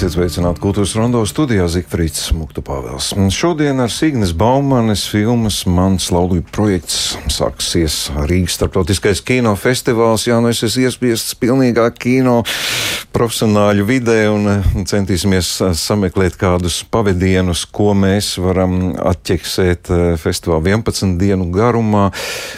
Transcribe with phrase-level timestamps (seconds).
[0.00, 3.10] Esiet sveicināti kultūras rondo studijā Zikfrīds Muktu Pāvels.
[3.36, 10.24] Šodien ar Signes Baumanes filmas Mans laulību projekts sāksies Rīgas starptautiskais kino festivāls.
[10.24, 12.38] Jā, nu es esmu iespiests pilnīgā kino
[13.14, 21.50] profesionāļu vidē un centīsimies sameklēt kādus pavadienus, ko mēs varam atķeksēt eh, festivāla 11 dienu
[21.54, 22.08] garumā.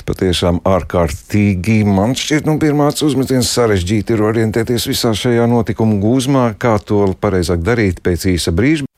[0.08, 6.78] Patiešām ārkārtīgi man šķiet, nu pirmāts uzmetiens sarežģīti ir orientēties visā šajā notikumu gūzmā, kā
[6.82, 8.88] to pareizāk darīt pēc īsa brīža.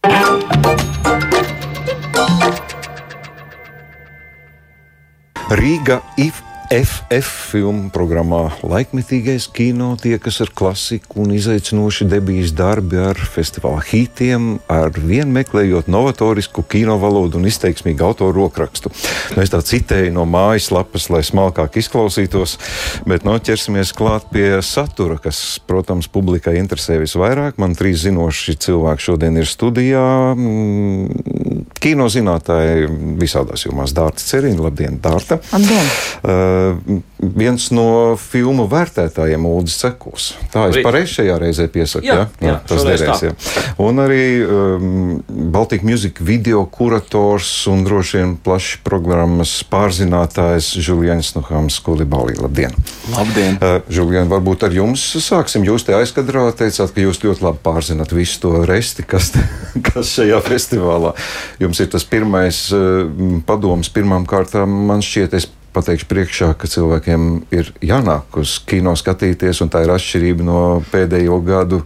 [5.55, 6.41] Rīga IF
[6.73, 14.47] FF filmu programmā laikmetīgais kino tiekas ar klasiku un izaicinoši debijas darbi ar festivāla hitiem,
[14.73, 18.93] ar vien meklējot novatorisku kino valodu un izteiksmīgu autoru rokrakstu.
[19.37, 22.57] Nu, es tā citēju no mājaslapas, lai smalkāk izklausītos,
[23.05, 27.61] bet nu, ķersimies klāt pie satura, kas, protams, publikai interesē visvairāk.
[27.61, 30.07] Man trīs zinoši cilvēki šodien ir studijā.
[31.85, 32.89] Kino zinātāji
[33.21, 33.93] visādās jomās.
[33.97, 35.37] Dārta Cerīna, labdien, Dārta!
[35.53, 35.91] Labdien!
[36.25, 37.03] Uh,
[37.37, 40.31] viens no filmu vērtētājiem Ulris Cekos.
[40.53, 42.07] Tā es pareizi šajā reizē piesaku.
[42.07, 43.25] Jā, jā, jā tas derēs.
[43.27, 43.33] Jā.
[43.83, 45.23] Un arī um,
[45.55, 52.37] Baltic Music video kurators un droši vien plašs programmas pārzinātājs Julians Nuhams Kulibālī.
[52.41, 52.77] Labdien!
[53.15, 53.59] Labdien!
[53.59, 55.67] Uh, Julian, varbūt ar jums sāksim.
[55.67, 59.45] Jūs te aizkadrā teicāt, ka jūs ļoti labi pārzinat visu to resti, kas, te,
[59.89, 61.15] kas šajā festivālā.
[61.63, 63.05] Jums ir tas pirmais uh,
[63.47, 64.83] padoms pirmām kārtām.
[64.89, 69.93] Man šķiet, es pateikšu priekšā, ka cilvēkiem ir jānāk uz kino skatīties, un tā ir
[69.95, 71.83] atšķirība no pēdējo gadu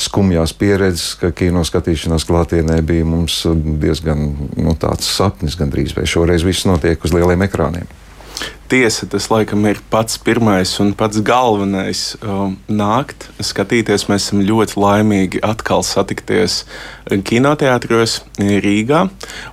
[0.00, 3.42] skumjās pieredzes, ka kino skatīšanās klātienē bija mums
[3.82, 8.05] diezgan nu, tāds sapnis gandrīz, vai šoreiz viss notiek uz lieliem ekrāniem
[8.68, 14.06] tiesa, tas laikam ir pats pirmais un pats galvenais um, nākt, skatīties.
[14.10, 16.64] Mēs esam ļoti laimīgi atkal satikties
[17.26, 19.06] kinoteātros Rīgā.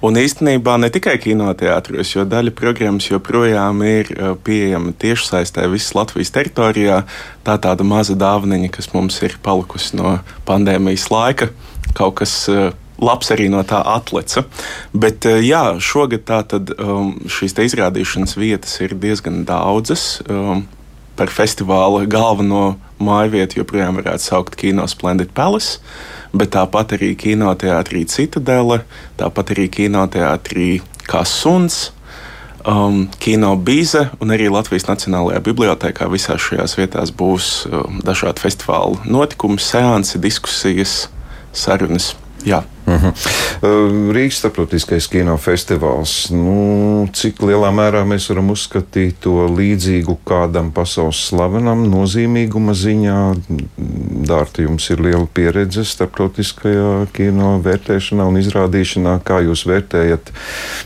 [0.06, 6.34] Un īstenībā ne tikai kinoteātros, jo daļa programmas joprojām ir uh, pieejama tiešsaistē visas Latvijas
[6.34, 7.04] teritorijā.
[7.46, 10.18] Tā tāda maza dāvaniņa, kas mums ir palikusi no
[10.50, 11.52] pandēmijas laika.
[11.94, 12.72] Kaut kas uh,
[13.04, 14.46] labs arī no tā atleca.
[14.94, 20.22] Bet eh, jā, šogad tātad um, šīs izrādīšanas vietas ir diezgan daudzas.
[20.30, 20.66] Um,
[21.16, 25.80] par festivāla galveno māju vietu joprojām varētu saukt Kino Splendid Palace,
[26.34, 28.82] bet tāpat arī kinoteātrī Citadele,
[29.20, 30.70] tāpat arī kinoteātrī
[31.10, 31.92] Kā Suns.
[32.64, 39.04] Um, kino bīze un arī Latvijas Nacionālajā Bibliotēkā visās šajās vietās būs um, dažādi festivāla
[39.04, 40.94] notikumi, seansi, diskusijas,
[41.52, 42.14] sarunas.
[42.46, 42.64] Jā.
[42.86, 43.06] Uh mhm.
[43.06, 44.12] -huh.
[44.12, 46.32] Rīgas starptautiskais kino festivāls.
[46.32, 53.36] Nu, cik lielā mērā mēs varam uzskatīt to līdzīgu kādam pasaules slavenam, nozīmīguma ziņā?
[54.28, 59.20] Dārta, jums ir liela pieredze starptautiskajā kino vērtēšanā un izrādīšanā.
[59.24, 60.32] Kā jūs vērtējat?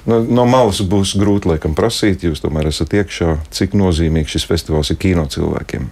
[0.05, 4.91] No, no malas būs grūti laikam prasīt, jūs tomēr esat iekšā, cik nozīmīgs šis festivāls
[4.91, 5.89] ir kino cilvēkiem.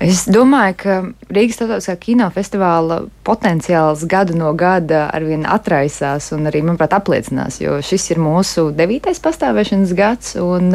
[0.00, 0.94] Es domāju, ka
[1.32, 8.08] Rīgas Startautiskā kinofestivāla potenciāls gadu no gada arvien atraisās un arī, manuprāt, apliecinās, jo šis
[8.14, 10.34] ir mūsu devītais pastāvēšanas gads.
[10.40, 10.72] Un,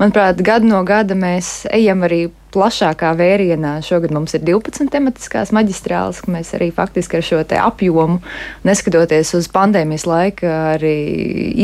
[0.00, 3.76] manuprāt, gadu no gada mēs ejam arī plašākā vērienā.
[3.84, 8.20] Šogad mums ir 12 tematiskās maģistrāles, ka mēs arī faktiski ar šo apjomu,
[8.68, 10.52] neskatoties uz pandēmijas laika,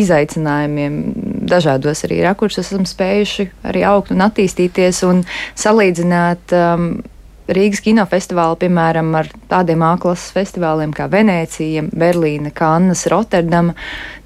[0.02, 0.98] izaicinājumiem,
[1.48, 5.24] dažādos arī rakursos esam spējuši arī augt un attīstīties un
[5.58, 6.56] salīdzināt.
[6.56, 6.90] Um,
[7.48, 13.72] Rīgas kinofestivāli, piemēram, ar tādiem A-klases festivāliem kā Venecija, Berlīne, Kannas, Rotterdama.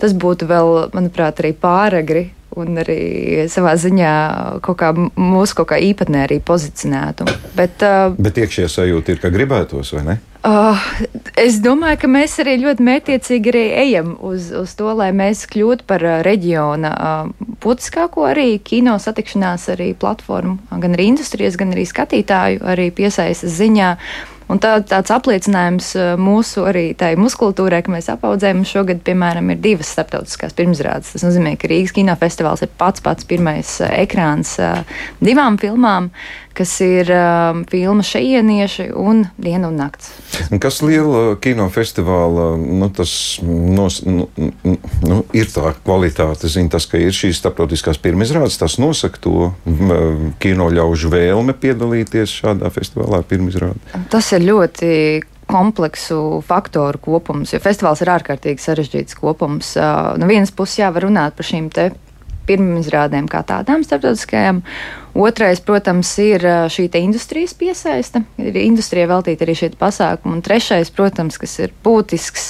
[0.03, 2.25] Tas būtu vēl, manuprāt, arī pāragri
[2.59, 4.13] un arī savā ziņā
[4.65, 7.29] kaut kā mūsu kaut kā īpatnē arī pozicionētu.
[7.57, 10.19] Bet, uh, Bet iekšējā sajūta ir, ka gribētos, vai ne?
[10.43, 10.81] Uh,
[11.39, 15.87] es domāju, ka mēs arī ļoti mētiecīgi arī ejam uz, uz to, lai mēs kļūtu
[15.87, 22.65] par reģiona uh, būtiskāko arī kino satikšanās arī platformu, gan arī industrijas, gan arī skatītāju
[22.75, 23.95] arī piesaistas ziņā.
[23.95, 29.53] Uh, Un tā, tāds apliecinājums uh, mūsu arī tai muskultūrai, ka mēs apaudzējam šogad, piemēram,
[29.55, 31.15] ir divas starptautiskās pirmsrādes.
[31.15, 34.83] Tas nozīmē, ka Rīgas kinofestivāls ir pats pats pirmais uh, ekrāns uh,
[35.25, 36.11] divām filmām,
[36.57, 40.13] kas ir um, filma Šejienieši un Diena un nakts.
[40.61, 43.13] Kas liela kinofestivāla, nu, tas
[43.43, 49.23] nos, nu, nu, ir tā kvalitāte, zin, tas, ka ir šīs starptautiskās pirmizrādes, tas nosaka
[49.23, 49.53] to
[50.43, 54.05] kino ļaužu vēlme piedalīties šādā festivālā pirmizrādē.
[54.13, 54.93] Tas ir ļoti
[55.53, 59.75] kompleksu faktoru kopums, jo festivāls ir ārkārtīgi sarežģīts kopums.
[59.77, 61.69] No vienas puses, jā, var runāt par šīm
[62.43, 64.63] pirmizrādēm kā tādām starptautiskajām.
[65.23, 66.43] Otrais, protams, ir
[66.73, 68.25] šī industrijas piesaiste.
[68.41, 70.39] Ir industrijai veltīta arī šie pasākumi.
[70.39, 72.49] Un trešais, protams, kas ir būtisks,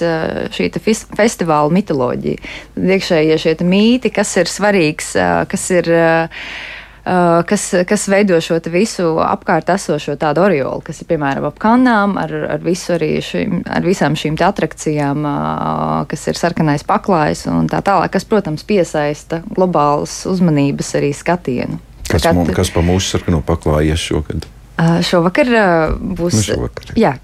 [0.57, 0.71] šī
[1.19, 2.53] festivāla mitoloģija.
[2.79, 5.13] Iekšējie šie mīti, kas ir svarīgs,
[5.51, 11.49] kas ir Uh, kas, kas veido šo visu apkārt esošo tādu oriolu, kas ir piemēram
[11.49, 17.49] ap kanām, ar, ar, visu šim, ar visām šīm attrakcijām, uh, kas ir sarkanais paklājs
[17.51, 21.81] un tā tālāk, kas, protams, piesaista globālas uzmanības arī skatienu.
[22.09, 24.47] Kas, tā, mums, kas pa mūsu sarkano paklāju ies šogad?
[24.79, 25.51] Uh, šovakar
[25.99, 26.39] būs.
[26.39, 26.95] Nu šovakar.
[26.99, 27.17] Jā,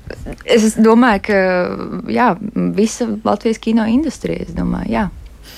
[0.43, 1.39] es domāju, ka
[2.13, 2.33] jā,
[2.75, 5.07] visa Latvijas kino industrija, es domāju, jā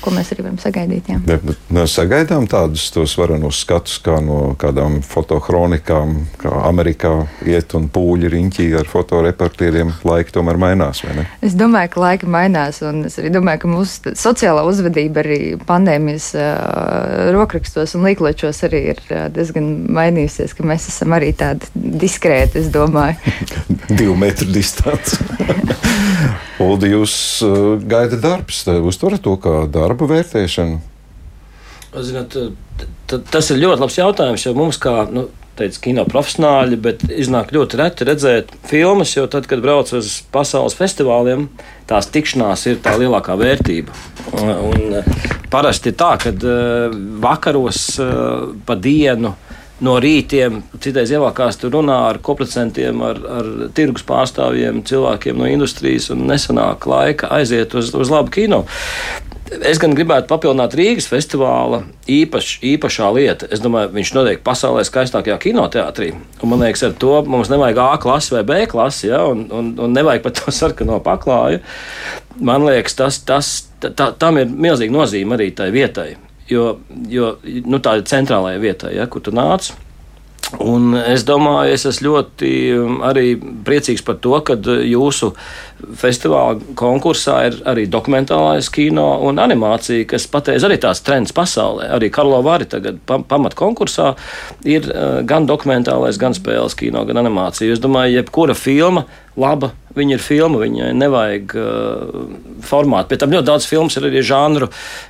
[0.03, 1.11] ko mēs arī varam sagaidīt.
[1.13, 1.19] Jā.
[1.27, 7.13] Bet mēs sagaidām tādus tos varenos skatus, kā no kādām fotohronikām, kā Amerikā
[7.49, 9.93] iet un pūļi riņķī ar fotoreportieriem.
[10.07, 11.27] Laika tomēr mainās, vai ne?
[11.45, 16.31] Es domāju, ka laika mainās, un es arī domāju, ka mūsu sociālā uzvedība arī pandēmijas
[16.39, 22.65] uh, rokrakstos un līkločos arī ir uh, diezgan mainījusies, ka mēs esam arī tādi diskrēti,
[22.65, 23.19] es domāju.
[24.01, 25.21] Divu metru distance.
[26.61, 27.15] Uldi, jūs
[27.47, 30.81] uh, gaidat darbs, uztverat to kā darba vērtēšanu?
[32.07, 32.37] Zināt,
[33.11, 35.27] tas ir ļoti labs jautājums, jo mums, kā nu,
[35.59, 40.77] teica, kino profesionāļi, bet iznāk ļoti reti redzēt filmas, jo tad, kad brauc uz pasaules
[40.79, 41.49] festivāliem,
[41.91, 43.97] tās tikšanās ir tā lielākā vērtība.
[44.39, 49.35] Un, un parasti ir tā, ka uh, vakaros uh, pa dienu
[49.81, 56.11] no rītiem, citreiz ievākās tur runā ar koplicentiem, ar, ar tirgus pārstāvjiem, cilvēkiem no industrijas
[56.13, 58.67] un nesanāk laika aiziet uz, uz labu kino.
[59.51, 63.49] Es gan gribētu papildināt Rīgas festivāla īpaš, īpašā lieta.
[63.51, 66.13] Es domāju, viņš notiek pasaulē skaistākajā kinoteātrī.
[66.39, 69.75] Un, man liekas, ar to mums nevajag A klasi vai B klasi, ja, un, un,
[69.75, 71.63] un nevajag pat to sarkano paklāju.
[72.39, 73.53] Man liekas, tas, tas,
[73.83, 76.13] tā, tam ir milzīga nozīme arī tai vietai
[76.51, 76.65] jo,
[77.11, 77.31] jo
[77.67, 79.73] nu, tā ir centrālajā vietā, ja, kur tu nāc.
[80.59, 85.31] Un es domāju, es esmu ļoti um, arī priecīgs par to, ka jūsu
[86.01, 91.87] festivāla konkursā ir arī dokumentālais kino un animācija, kas pateiz arī tās trends pasaulē.
[91.95, 94.15] Arī Karlo Vāri tagad pamat konkursā
[94.67, 97.71] ir uh, gan dokumentālais, gan spēles kino, gan animācija.
[97.71, 99.07] Es domāju, jebkura filma
[99.41, 99.75] laba.
[99.91, 102.19] Viņa ir filma, viņai nevajag uh,
[102.63, 103.09] formātu.
[103.11, 104.69] Pēc tam ļoti daudz filmu ir arī žanru,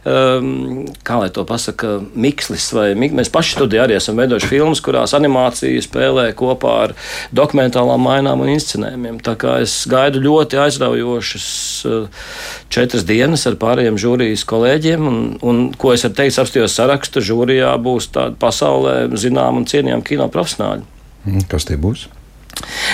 [0.09, 2.71] um, kā lai to pasakā, mikslis.
[2.73, 6.95] Vai, mēs paši studijā arī esam veidojuši filmas, kurās animācija spēlē kopā ar
[7.37, 9.19] dokumentālām mainām un inscenējumiem.
[9.27, 11.51] Tā kā es gaidu ļoti aizraujošas
[11.91, 12.31] uh,
[12.73, 17.75] četras dienas ar pārējiem žūrijas kolēģiem, un, un ko es varu teikt, apstājos sarakstu, žūrijā
[17.85, 20.89] būs tādi pasaulē zinām un cienījami kino profesionāļi.
[21.53, 22.09] Kas tie būs?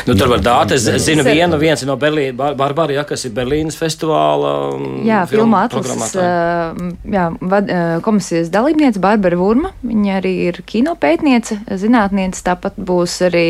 [0.06, 0.72] Nu, tur var dāt.
[0.76, 4.52] Es zinu, vienu, viens no Berlīnas, Bar Barbara, ja, kas ir Berlīnas festivāla.
[4.74, 6.76] Um, jā, filma atlases uh,
[7.10, 9.72] jā, vad, uh, komisijas dalībniece Barbara Vurma.
[9.86, 12.44] Viņa arī ir kinopētniece, zinātniece.
[12.46, 13.48] Tāpat būs arī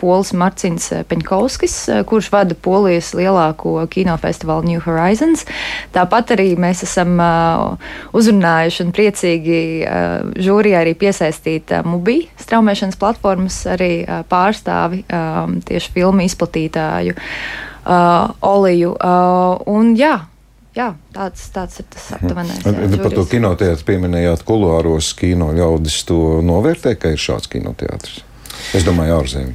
[0.00, 1.78] Pols Marcins Peņkovskis,
[2.08, 5.46] kurš vada Polijas lielāko kinofestivālu New Horizons.
[5.96, 7.16] Tāpat arī mēs esam
[8.16, 9.60] uzrunājuši un priecīgi
[10.46, 13.92] žūrijā arī piesaistīt Mubi straumēšanas platformas arī
[14.30, 15.02] pārstāvi.
[15.10, 18.94] Um, tieši filmu izplatītāju uh, Oliju.
[18.96, 20.18] Uh, un, jā,
[20.76, 22.64] jā, tāds, tāds ir tas aptuvenais.
[22.64, 28.22] Jā, par to kinoteātris pieminējāt, kuluāros kino ļaudis to novērtē, ka ir šāds kinoteātris.
[28.76, 29.54] Es domāju, ārzemē.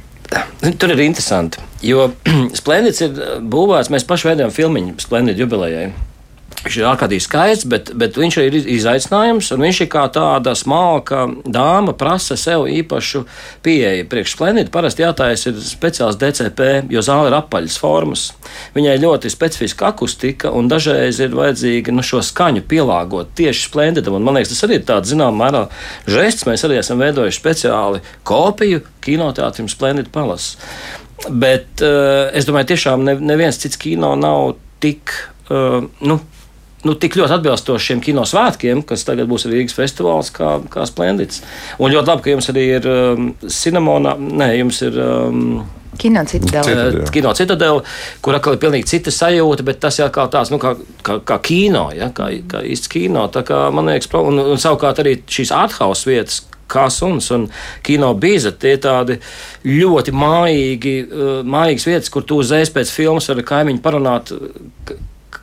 [0.80, 2.06] Tur ir interesanti, jo
[2.60, 3.18] Splendīds ir
[3.52, 3.90] būvēts.
[3.92, 5.90] Mēs paši veidojam filmu Splendīdu jubilejai.
[6.62, 9.48] Viņš ir ārkārtīgi skaists, bet, bet viņš ir izaicinājums.
[9.58, 13.24] Viņš ir kā tāda smalka dāma, prasa sev īpašu
[13.66, 14.06] pieeju.
[14.10, 18.28] Priekš splendīti parasti jātājas ir speciāls DCP, jo zāle ir apaļas formas.
[18.76, 23.70] Viņai ļoti specifiska akustika, un dažreiz ir vajadzīga nu, šo skaņu pielāgot tieši.
[23.72, 25.64] Un, man liekas, tas arī ir tāds zināmā mērā
[26.06, 26.46] žests.
[26.46, 30.54] Mēs arī esam veidojuši speciāli kopiju kinoteātrim Splendid Palace.
[31.26, 35.10] Bet uh, es domāju, tiešām neviens cits kino nav tik.
[35.50, 36.20] Uh, nu,
[36.86, 41.42] nu, tik ļoti atbilstoši šiem kino svētkiem, kas tagad būs Rīgas festivāls, kā, kā Splendīds.
[41.78, 44.98] Un ļoti labi, ka jums arī ir um, cinemona, nē, jums ir.
[45.02, 45.62] Um,
[46.00, 47.04] Kino citadela.
[47.12, 47.82] Kino citadela,
[48.24, 50.72] kur atkal ir pilnīgi cita sajūta, bet tas jau kā tāds, nu, kā,
[51.04, 53.26] kā, kā kino, ja, kā, kā īsts kino.
[53.30, 56.40] Tā kā man liekas, un, un savukārt arī šīs athaus vietas,
[56.72, 57.44] kā suns un
[57.84, 58.54] kino bīza.
[58.56, 59.18] Tie tādi
[59.68, 64.32] ļoti mājīgi, uh, mājīgas vietas, kur tu uzreiz pēc filmas ar kaimiņu parunāt,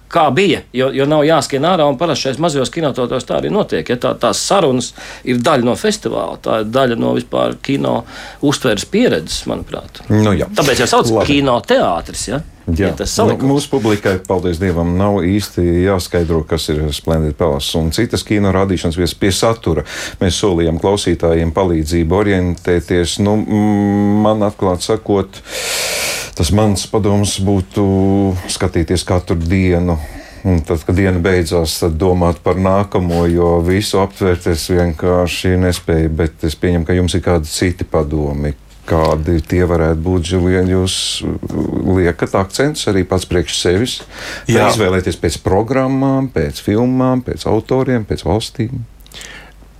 [0.09, 1.87] kā bija, jo, jo nav jāskrien ārā.
[1.99, 3.89] Parasti šajos mazajos kinototos tā arī notiek.
[3.89, 4.91] Ja tā, tās sarunas
[5.23, 8.01] ir daļa no festivāla, tā ir daļa no vispār kino
[8.45, 10.03] uztveres pieredzes, manuprāt.
[10.09, 10.49] Nu, jā.
[10.57, 12.29] Tāpēc jau sauc par kino teātris.
[12.31, 12.41] Ja?
[12.77, 17.89] Jā, ja nu, mūsu publikai, paldies Dievam, nav īsti jāskaidro, kas ir Splendid Palace un
[17.95, 19.85] citas kino rādīšanas vietas pie satura.
[20.21, 23.19] Mēs solījām klausītājiem palīdzību orientēties.
[23.25, 23.38] Nu,
[24.23, 25.41] man atklāt sakot,
[26.38, 27.89] tas mans padoms būtu
[28.51, 29.99] skatīties katru dienu
[30.43, 36.11] Un tad, kad diena beidzās, tad domāt par nākamo, jo visu aptvērt es vienkārši nespēju.
[36.15, 38.53] Bet es pieņemu, ka jums ir kādi citi padomi,
[38.89, 40.93] Kādi tie varētu būt, Žilien, jūs
[41.89, 43.98] liekat akcentus arī pats priekš sevis?
[44.50, 48.81] Izvēlēties pēc programmām, pēc filmām, pēc autoriem, pēc valstīm?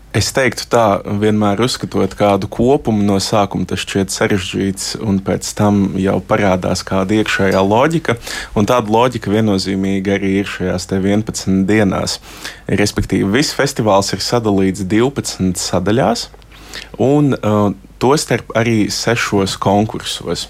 [0.10, 0.84] Es teiktu, tā
[1.22, 7.20] vienmēr uzskatot kādu kopumu no sākuma, tas šķiet sarežģīts, un pēc tam jau parādās kāda
[7.20, 8.16] iekšējā loģika.
[8.58, 12.18] Un tāda loģika viennozīmīgi arī ir šajās 11 dienās.
[12.82, 16.26] Respektīvi, viss festivāls ir sadalīts 12 sadaļās,
[16.98, 17.70] un uh,
[18.02, 20.48] tostarp arī sešos konkursos.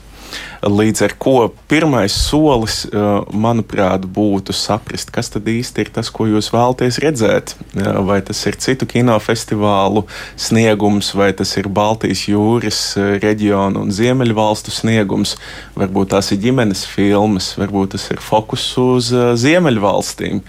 [0.60, 1.36] Līdz ar to
[1.72, 7.56] pirmais solis, uh, manuprāt, būtu saprast, kas tad īsti ir tas, ko jūs vēlaties redzēt.
[7.74, 10.04] Uh, vai tas ir citu kinofestivālu
[10.36, 15.38] sniegums, vai tas ir Baltijas jūras uh, reģiona un Ziemeļvalstu sniegums,
[15.80, 20.44] varbūt tās ir ģimenes filmas, varbūt tas ir fokus uz Ziemeļvalstīm.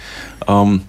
[0.51, 0.81] Um,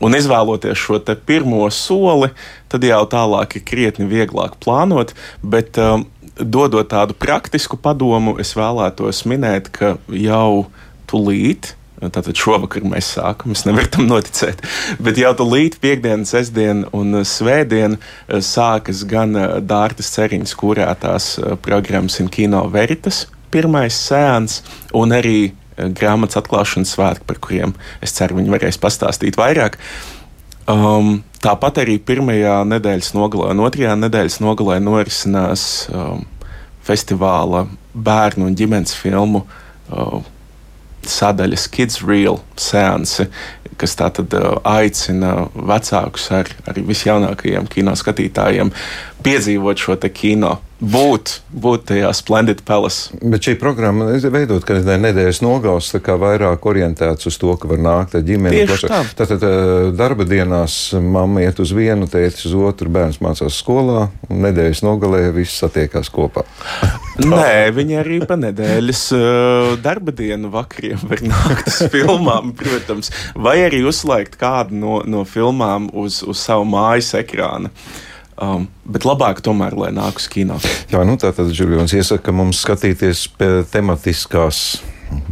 [0.00, 2.30] Un izvēloties šo pirmo soli,
[2.72, 5.12] tad jau tālāk ir krietni vieglāk plānot.
[5.42, 6.06] Bet, um,
[6.40, 10.70] dodot tādu praktisku padomu, es vēlētos minēt, ka jau
[11.10, 11.74] tūlīt.
[12.00, 14.62] Tātad šovakar mēs sākam, es nevaru tam noticēt.
[15.04, 21.58] Bet jau tūlīt, piekdiena, sestdiena un svētdiena uh, sākas gan uh, Dārtas ceriņas kurētās uh,
[21.60, 24.62] programmas in kino veritas, pirmais sēns,
[24.96, 25.50] un arī
[25.96, 29.78] grāmatas atklāšanas svētki, par kuriem es ceru, viņi varēs pastāstīt vairāk.
[30.70, 36.26] Um, tāpat arī pirmajā nedēļas nogalē un otrajā nedēļas nogalē norisinās um,
[36.86, 40.20] festivāla bērnu un ģimenes filmu uh,
[41.06, 43.26] sadaļas Kids Real seansi,
[43.80, 48.72] kas tātad uh, aicina vecākus ar, ar visjaunākajiem kino skatītājiem
[49.24, 53.16] piedzīvot šo kino būt, būt tajā Splendid Palace.
[53.20, 58.24] Bet šī programma veidot, ka nedēļas nogals vairāk orientēts uz to, ka var nākt ar
[58.26, 58.64] ģimeni.
[58.80, 59.02] Tā.
[59.16, 64.42] Tātad eh, darba dienās mamma iet uz vienu, tētis uz otru, bērns mācās skolā, un
[64.46, 66.46] nedēļas nogalē viss satiekās kopā.
[67.30, 69.02] Nē, viņi arī pa nedēļas
[69.84, 75.90] darba dienu vakariem var nākt uz filmām, protams, vai arī uzslēgt kādu no, no filmām
[75.92, 77.72] uz, uz savu mājas ekrānu.
[78.40, 80.56] Um, bet labāk tomēr, lai nāk uz kino.
[80.88, 83.26] Jā, nu tā tad Žuljons iesaka mums skatīties
[83.72, 84.80] tematiskās.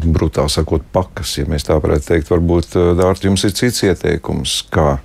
[0.03, 2.33] Brutāli sakot, pakas, ja mēs tā varētu teikt.
[2.33, 4.99] Varbūt, uh, Dārta, jums ir cits ieteikums, kā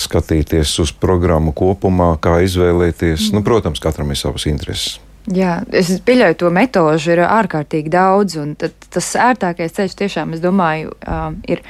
[0.00, 3.28] skatīties uz programmu kopumā, kā izvēlēties.
[3.28, 3.36] Mm.
[3.36, 5.00] Nu, protams, katram ir savas intereses.
[5.34, 10.92] Jā, es pieļauju, to metožu ir ārkārtīgi daudz, un tas ērtākais ceļš tiešām, es domāju,
[11.04, 11.62] uh, ir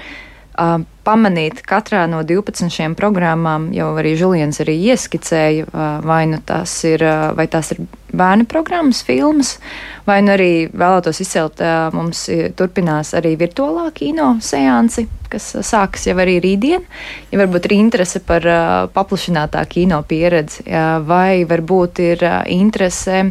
[0.55, 6.41] uh, pamanīt katrā no 12 šiem programmām, jau arī Julians arī ieskicēja, uh, vai nu
[6.47, 7.83] tas ir, uh, vai tās ir
[8.15, 9.57] bērnu programmas, filmas,
[10.07, 11.59] vai nu arī vēlētos izcelt,
[11.95, 16.85] mums turpinās arī virtuālā kino seansi, kas sākas jau arī rītdien.
[17.33, 18.47] Ja varbūt ir interese par
[18.95, 20.63] paplašinātā kino pieredzi,
[21.09, 22.23] vai varbūt ir
[22.55, 23.25] interese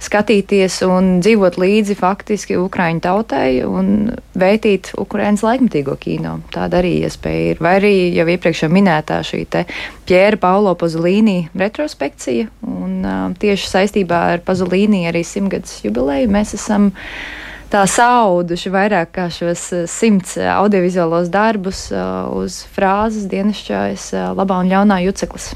[0.00, 6.38] skatīties un dzīvot līdzi faktiski Ukraiņu tautai un veitīt Ukraiņas laikmatīgo kino.
[6.54, 7.60] Tāda arī iespēja ir.
[7.60, 9.44] Vai arī jau iepriekš minētā šī
[10.08, 16.90] Pjēra Paulo Pazolīni retrospekcija, un uh, tieši saistībā ar Pazolīni arī simtgadus jubileju mēs esam
[17.70, 21.86] tā sauduši vairāk kā šos simts audiovizuālos darbus
[22.34, 25.52] uz frāzes dienasčājas labā un ļaunā juceklis.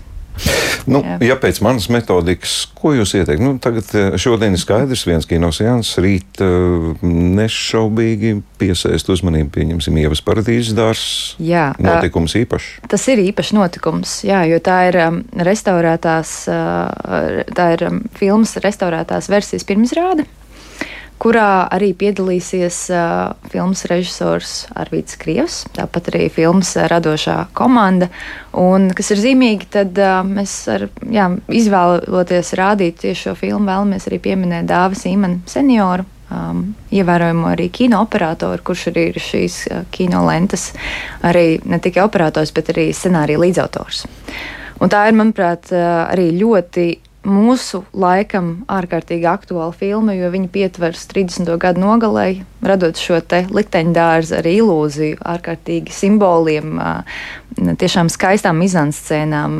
[0.91, 3.45] Nu, ja pēc manas metodikas, ko jūs ieteiktu?
[3.45, 10.23] Nu, tagad eh, šodien ir skaidrs, viens kinosejans, rīt uh, nešaubīgi piesaist uzmanību, pieņemsim, ievas
[10.25, 11.07] paradīzes dārs.
[11.43, 11.71] Jā.
[11.83, 12.71] Notikums īpašs.
[12.93, 18.57] Tas ir īpašs notikums, jā, jo tā ir um, restaurētās, uh, tā ir um, filmas
[18.65, 20.29] restaurētās versijas pirmizrāde
[21.25, 28.11] kurā arī piedalīsies uh, filmas režisors Arvīts Krievs, tāpat arī filmas radošā komanda.
[28.61, 34.09] Un, kas ir zīmīgi, tad uh, mēs ar, jā, izvēloties rādīt tieši šo filmu, vēlamies
[34.11, 36.05] arī pieminēt Dāvis Īmanu senioru.
[36.35, 40.71] Um, ievērojumu arī kino operatoru, kurš arī ir šīs uh, kino lentes,
[41.25, 44.05] arī ne tikai operators, bet arī scenārija līdzautors.
[44.83, 46.89] Un tā ir, manuprāt, arī ļoti
[47.25, 51.49] mūsu laikam ārkārtīgi aktuāla filma, jo viņa pietvers 30.
[51.61, 52.27] gadu nogalē,
[52.65, 53.21] radot šo
[53.55, 56.77] likteņdārzu ar ilūziju, ārkārtīgi simboliem,
[57.81, 59.59] tiešām skaistām mizanscēnām,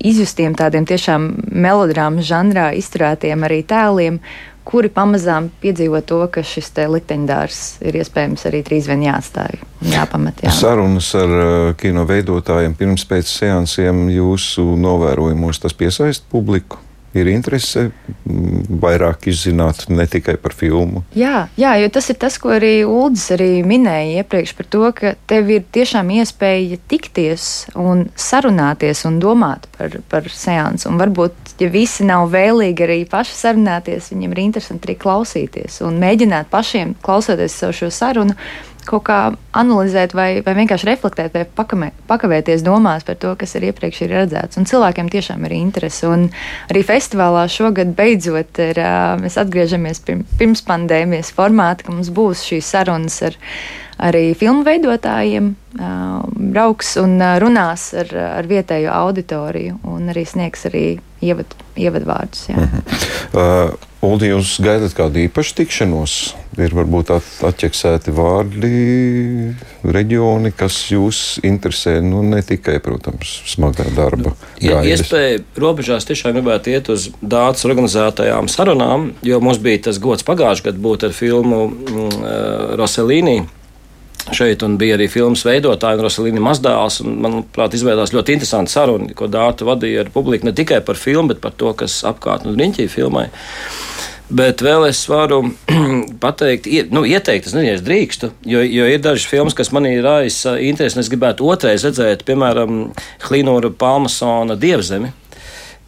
[0.00, 4.20] izjustiem tādiem tiešām melodrāmas žanrā izturētiem arī tēliem
[4.64, 10.40] kuri pamazām piedzīvo to, ka šis likteņdārs ir iespējams arī drīz vien jāatstāj un jāpamet.
[10.46, 10.54] Jā.
[10.56, 11.34] Sarunas ar
[11.80, 16.83] kino veidotājiem pirms pēc seansiem jūsu novērojumos tas piesaista publiku?
[17.14, 21.04] Ir interese mm, vairāk izzināt ne tikai par filmu.
[21.16, 25.14] Jā, jā, jo tas ir tas, ko arī Ulris arī minēja iepriekš par to, ka
[25.30, 30.90] tev ir tiešām iespēja tikties un sarunāties un domāt par, par seansu.
[30.90, 35.98] Un varbūt, ja visi nav vēlīgi arī paši sarunāties, viņiem ir interesanti arī klausīties un
[36.02, 38.38] mēģināt pašiem klausoties savu šo sarunu
[38.88, 39.18] kaut kā
[39.56, 44.14] analizēt, vai, vai vienkārši reflektēt, vai pakamē, pakavēties domās par to, kas ir iepriekš ir
[44.16, 44.58] redzēts.
[44.60, 46.08] Un cilvēkiem tiešām ir interese.
[46.10, 46.26] Un
[46.72, 48.82] arī festivālā šogad beidzot ir,
[49.22, 53.40] mēs atgriežamies pirms pandēmijas formātā, ka mums būs šīs sarunas ar
[53.98, 55.54] arī filmu veidotājiem,
[56.54, 60.86] brauks un runās ar, ar vietējo auditoriju un arī sniegs arī
[61.24, 62.48] ievad, ievadvārdus.
[62.50, 62.60] Jā.
[62.60, 62.86] Mhm.
[63.34, 66.14] Uh, Uldi, jūs gaidat kādu īpašu tikšanos?
[66.60, 67.08] Ir varbūt
[67.48, 68.70] atķeksēti vārdi,
[69.82, 74.34] reģioni, kas jūs interesē, nu ne tikai, protams, smagā darba.
[74.62, 80.26] Ja, iespēja robežās tiešām gribētu iet uz dāts organizētajām sarunām, jo mums bija tas gods
[80.28, 82.24] pagājušajā gadā būt ar filmu mm,
[82.78, 83.40] Roselīnī
[84.32, 87.00] šeit, un bija arī filmas veidotāja Rosalīna Mazdāls.
[87.04, 91.42] Manuprāt, izveidojās ļoti interesanti saruna, ko Dārta vadīja ar publiku ne tikai par filmu, bet
[91.44, 93.28] par to, kas apkārt un riņķī filmai.
[94.34, 95.42] Bet vēl es varu
[96.24, 100.56] pateikt, nu, ieteikt, es nezinu, es drīkstu, jo, jo ir dažas filmas, kas manī raisa
[100.64, 102.86] interesi, un es gribētu otrais redzēt, piemēram,
[103.26, 105.12] Klinūra Palmasona Dievzemi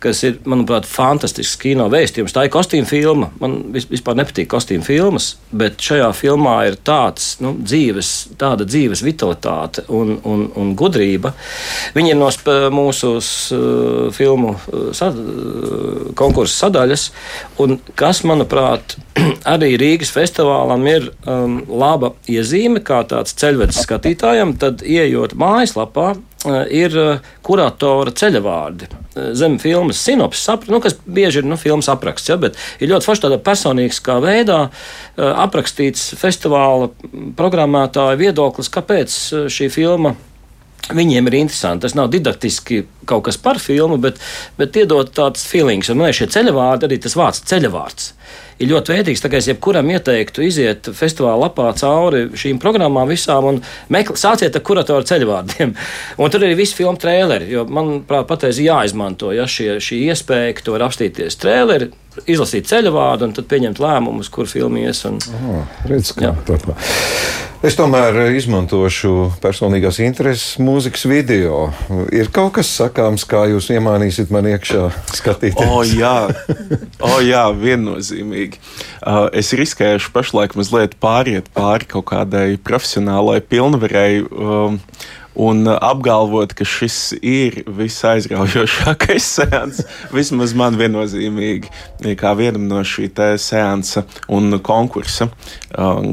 [0.06, 2.34] kas ir, manuprāt, fantastisks kino vēstījums.
[2.34, 3.30] Tā ir kostīma filma.
[3.42, 9.86] Man vispār nepatīk kostīma filmas, bet šajā filmā ir tāds nu, dzīves, tāda dzīves vitalitāte
[9.92, 11.34] un, un, un gudrība.
[11.96, 12.30] Viņi ir no
[12.74, 17.08] mūsu uh, filmu uh, sad, uh, konkursu sadaļas,
[17.62, 18.96] un kas, manuprāt,
[19.54, 26.35] arī Rīgas festivālam ir um, laba iezīme, kā tāds ceļvedis skatītājam, tad ieejot mājaslapā Eh,
[26.72, 28.88] ir eh, kuratora ceļavārdi.
[28.88, 33.08] Eh, zem filmas sinopsis, nu, kas bieži ir nu, filmas apraksts, ja, bet ir ļoti
[33.08, 34.60] forši tādā personīgā veidā
[35.16, 36.90] aprakstīts festivāla
[37.38, 39.20] programmētāja viedoklis, kāpēc
[39.52, 40.16] šī filma
[40.86, 41.82] Viņiem ir interesanti.
[41.82, 44.20] Tas nav didaktiski kaut kas par filmu, bet,
[44.54, 45.90] bet iedod tāds feelings.
[45.90, 48.12] Un man liekas, šie ceļavārdi, arī tas vārds ceļavārds
[48.58, 49.22] ir ļoti vērtīgs.
[49.22, 53.60] Tā kā es jebkuram ieteiktu iziet festivāla lapā cauri šīm programmām visām un
[53.92, 55.74] mekl, sāciet ar kuratoru ceļvārdiem.
[56.22, 60.66] Un tur arī viss filmu trēleri, jo manuprāt, patreiz jāizmanto ja, šie, šī iespēja, ka
[60.66, 61.90] tu vari apstīties trēleri,
[62.30, 65.02] izlasīt ceļvādu un tad pieņemt lēmumus, kur filmu ies.
[65.08, 65.20] Un...
[65.36, 66.32] Oh, redz, kā,
[67.64, 69.10] Es tomēr izmantošu
[69.42, 71.64] personīgās intereses mūzikas video.
[72.14, 74.84] Ir kaut kas sakāms, kā jūs iemānīsiet man iekšā
[75.16, 75.64] skatīties?
[75.64, 76.28] O, oh, jā,
[77.00, 78.15] oh, jā viennozīmīgi.
[79.02, 84.24] Uh, es riskēšu pašlaik mazliet pāriet pāri kaut kādai profesionālai pilnvarei.
[85.36, 89.82] Un apgalvot, ka šis ir visaizraujošākais seans,
[90.14, 91.68] vismaz man viennozīmīgi,
[92.16, 95.28] kā vienam no šī seansa un konkursa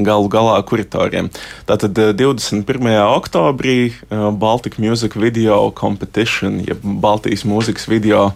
[0.04, 1.30] galu galā kuratoriem.
[1.68, 2.90] Tātad 21.
[3.00, 8.26] oktobrī Baltic Music Video Competition, jeb Baltijas mūzikas video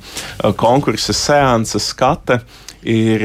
[0.56, 2.40] konkursa seansa skate
[2.86, 3.24] ir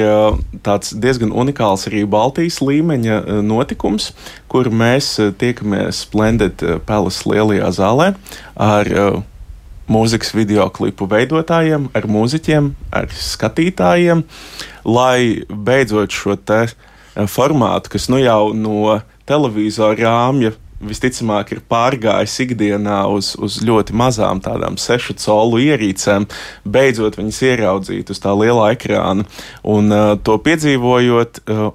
[0.65, 4.11] tāds diezgan unikāls arī Baltijas līmeņa notikums,
[4.49, 8.13] kur mēs tiekamies Splendid Palace lielajā zālē
[8.55, 8.89] ar
[9.91, 14.23] mūzikas video klipu veidotājiem, ar mūziķiem, ar skatītājiem,
[14.87, 16.37] lai beidzot šo
[17.29, 24.41] formātu, kas nu jau no televizora rāmja visticamāk ir pārgājis ikdienā uz, uz ļoti mazām
[24.43, 26.27] tādām sešu colu ierīcēm,
[26.65, 29.25] beidzot viņas ieraudzīt uz tā lielā ekrāna.
[29.63, 31.69] Un uh, to piedzīvojot, uh,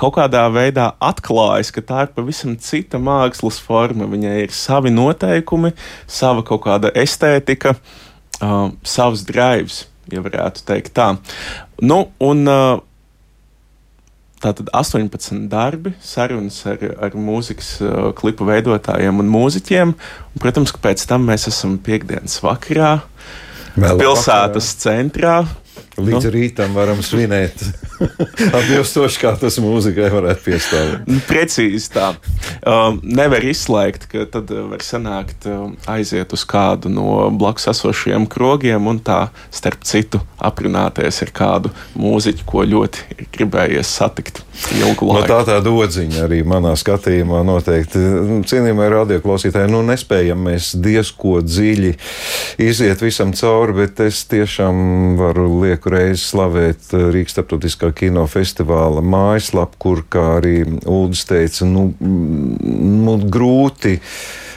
[0.00, 4.08] kaut kādā veidā atklājas, ka tā ir pavisam cita mākslas forma.
[4.10, 5.74] Viņai ir savi noteikumi,
[6.10, 7.76] sava kaut kāda estētika,
[8.40, 11.12] uh, savs drives, ja varētu teikt tā.
[11.82, 12.78] Nu, un, uh,
[14.40, 19.90] Tātad 18 darbi, sarunas ar, ar mūzikas uh, klipu veidotājiem un mūziķiem.
[19.92, 22.94] Un, protams, ka pēc tam mēs esam piekdienas vakarā,
[23.76, 24.78] Vēl pilsētas vakarā.
[24.80, 25.34] centrā.
[26.06, 26.32] Līdz nu.
[26.34, 27.62] rītam varam svinēt.
[28.56, 31.08] Atbilstoši kā tas mūzikai varētu piestāvēt.
[31.10, 32.12] Nu, precīzi tā.
[32.60, 38.28] Um, nevar izslēgt, ka tad uh, var sanākt um, aiziet uz kādu no blakus esošajiem
[38.30, 44.42] krogiem un tā starp citu aprunāties ar kādu mūziķu, ko ļoti gribējies satikt
[44.78, 44.92] nu.
[45.00, 48.00] No tā tāda odziņa arī manā skatījumā noteikti.
[48.48, 51.92] Cienījamie radioklausītāji, nu nespējam mēs diezko dziļi
[52.62, 60.04] iziet visam cauri, bet es tiešām varu lieku reizi slavēt Rīgas starptautiskā kinofestivāla mājaslapu, kur,
[60.10, 63.98] kā arī Ulris teica, nu, nu grūti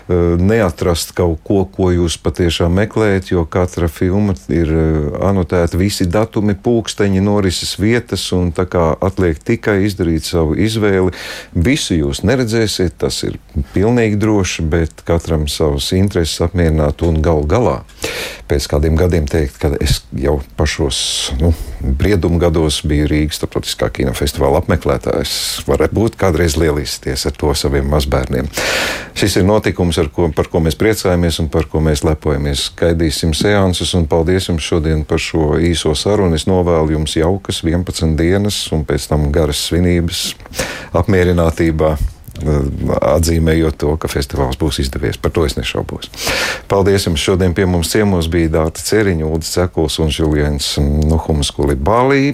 [0.03, 6.03] Eh, neatrast kaut ko, ko jūs patiešām meklējat, jo katra filma ir eh, anotēta visi
[6.11, 11.15] datumi, pulksteņi, norises vietas, un tā kā atliek tikai izdarīt savu izvēli.
[11.55, 13.39] Visu jūs neredzēsiet, tas ir
[13.71, 17.79] pilnīgi droši, bet katram savas intereses apmierināt un gal galā.
[18.49, 20.97] Pēc kādiem gadiem teikt, ka es jau pašos
[21.39, 25.35] nu, briedumu gados biju Rīgas starptautiskā kinofestivāla apmeklētājs.
[25.69, 28.49] Varētu būt kādreiz lielīsties ar to saviem mazbērniem.
[29.17, 32.69] Šis ir notikums, ko, par ko mēs priecājamies un par ko mēs lepojamies.
[32.79, 36.37] Gaidīsim seansus un paldies jums šodien par šo īso sarunu.
[36.37, 40.33] Es novēlu jums jaukas 11 dienas un pēc tam garas svinības
[40.97, 41.95] apmierinātībā
[42.41, 45.19] atzīmējot to, ka festivāls būs izdevies.
[45.21, 46.09] Par to es nešaubos.
[46.71, 47.21] Paldies jums!
[47.21, 52.33] Šodien pie mums ciemos bija Dārta Ceriņa, Ulris Cekuls un Žuliens Nuhums Kulibālī.